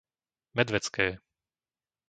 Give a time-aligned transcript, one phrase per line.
[0.57, 1.07] Medvecké